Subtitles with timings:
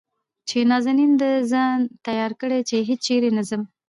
[0.49, 3.61] چې نازنين د ځان تيار کړي زه هېچېرې نه ځم.